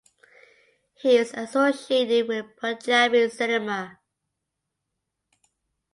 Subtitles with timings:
[0.95, 3.99] He is associated with Punjabi cinema.